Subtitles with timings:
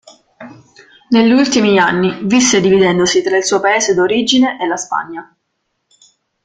[1.09, 5.37] Negli ultimi anni visse dividendosi tra il suo Paese d'origine e la Spagna.